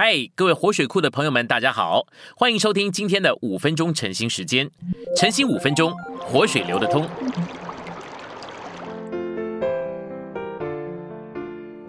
[0.00, 2.06] 嗨，各位活水库的朋友们，大家好，
[2.36, 4.70] 欢迎收听今天的五分钟晨兴时间。
[5.16, 7.04] 晨兴五分钟，活水流得通。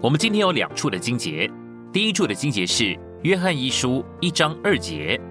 [0.02, 1.48] 我们今天有两处的经节，
[1.94, 5.22] 第一处的经节是约翰一书一章二节，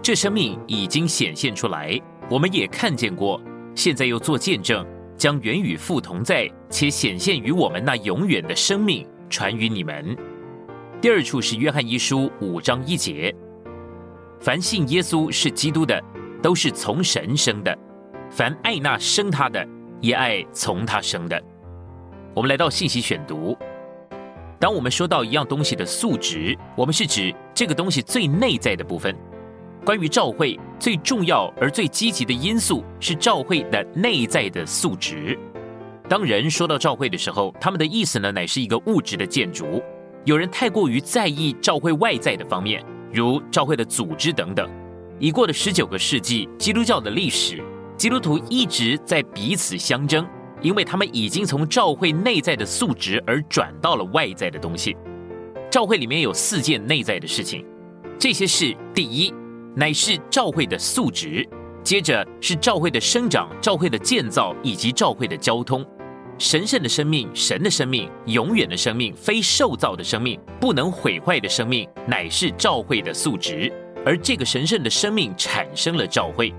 [0.00, 2.00] 这生命已经显现出来，
[2.30, 3.42] 我们也看见过，
[3.74, 4.86] 现在又做见证，
[5.18, 10.16] 将原与父同在，且显现于我们那永远的生命传于你们。
[11.00, 13.34] 第二处是约翰一书五章一节，
[14.40, 16.02] 凡信耶稣是基督的，
[16.42, 17.74] 都是从神生的；
[18.30, 19.66] 凡爱那生他的，
[20.00, 21.40] 也爱从他生的。
[22.34, 23.54] 我们来到信息选读，
[24.58, 29.14] 当我们说到一样东西的素质，我们是指这个东西最内在的部分。
[29.84, 35.38] 关于照会最重要而最积极的因素是照会的内在的素质。
[36.08, 39.82] 当人说到照会的时候，他们的意思呢，乃是一个物质的建筑。
[40.24, 44.66] 有人太过于在意教会外在的方面，如教会的组织等等。
[45.18, 47.62] 已过了十九个世纪，基督教的历史，
[47.96, 50.26] 基督徒一直在彼此相争，
[50.62, 54.96] 因为他们已经从教会内在的素质而转到了外在的东西。
[55.70, 57.62] 教会里面有四件内在的事情，
[58.18, 59.32] 这些事：第一，
[59.76, 61.46] 乃是教会的素质；
[61.82, 65.84] 接着是教会的生长、教会的建造以及教会的交通。
[66.36, 73.72] 神圣的生命，神的生命，永远的生命，非受造的生命，不能毁坏的生命，乃是召会的素质。
[74.04, 76.52] 而这个神圣的生命产生了召会。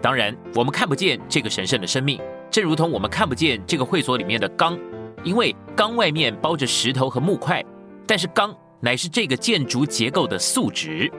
[0.00, 4.78] 当然，我们看不见这个神圣的生命，正如同我们看不见这个会所里面的钢，
[5.24, 7.62] 因为钢外面包着石头和木块。
[8.06, 11.10] 但是钢乃是这个建筑结构的素质。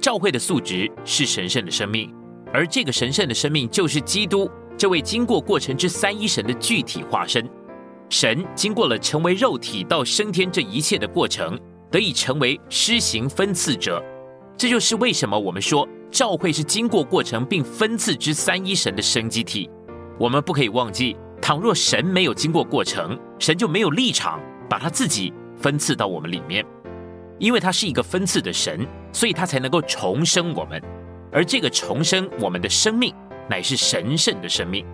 [0.00, 2.12] 召会的素质是神圣的生命，
[2.52, 4.50] 而这个神圣的生命就是基督。
[4.76, 7.48] 这位经过过程之三一神的具体化身，
[8.10, 11.58] 神经过了成为肉体到升天这一切的过程，
[11.90, 14.02] 得以成为施行分赐者。
[14.56, 19.68] 这就是为什么我们说教会是经过过程并分赐之三一神的生机体。
[20.18, 26.64] 我们不可以忘记，倘若神没有经过过程，神就没有立场把他自己分赐到我们里面，
[27.38, 30.82] 因为他是一个分赐的神，所以他才能够重生我们，
[31.32, 33.14] 而这个重生我们的生命。
[33.48, 34.84] 乃是神圣的生命，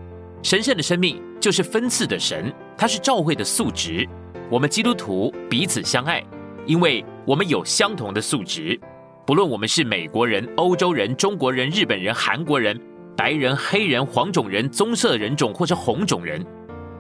[0.42, 4.08] 神圣的生命就是分赐的神，它是召会的素质。
[4.50, 6.22] 我们基督徒彼此相爱，
[6.66, 8.78] 因为我们有相同的素质。
[9.24, 12.78] 不论我们是美国人、欧洲人、中国人、日本人、韩国人、
[13.16, 16.44] 白人、黑人、黄种人、棕色人种或是红种人，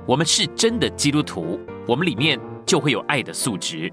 [0.06, 3.92] 我们是真的基督徒，我们里面就会有爱的素质。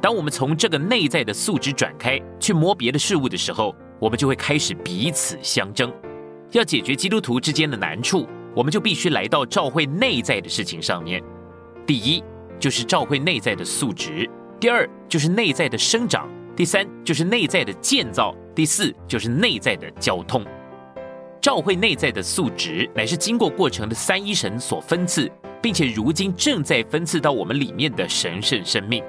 [0.00, 5.90] 当我们从这个内在的素质转开去摸别的事物的时候，我们就会开始彼此相争。
[6.52, 11.22] 要解决基督徒之间的难处，我们就必须来到教会内在的事情上面。
[11.86, 12.22] 第一，
[12.60, 14.28] 就是教会内在的素质；
[14.60, 20.44] 第二，就是内在的生长；第三，就是内在的建造；第四，就是内在的交通。
[21.40, 25.28] 教会内在的素质，乃是经过过程的三一神所分赐，
[25.60, 29.02] 并且如今正在分赐到我们里面的神圣生命。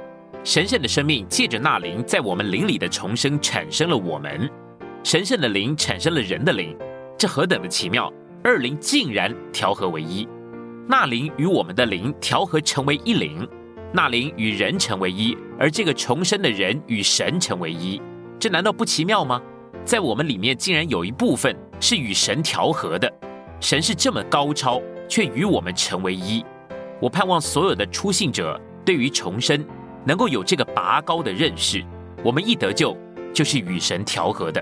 [0.46, 4.50] 神圣的生命借着那灵在我们灵里的重生，产生了我们。
[5.04, 6.76] 神圣的灵产生了人的灵。
[7.18, 8.12] 这何等的奇妙！
[8.44, 10.28] 二灵竟然调和为一，
[10.88, 13.48] 那灵与我们的灵调和成为一灵，
[13.94, 18.02] 那灵与人成为一，而这个重生的人与神成为一，
[18.38, 19.42] 这难道不奇妙吗？
[19.86, 23.10] 在我们里面竟然有一部分是与神调和的，
[23.62, 26.44] 神是这么高超，却与我们成为一。
[27.00, 29.66] 我盼望所有的初信者对于重生
[30.06, 31.82] 能够有这个拔高的认识，
[32.24, 32.98] 我们一得救
[33.34, 34.62] 就是与神调和的。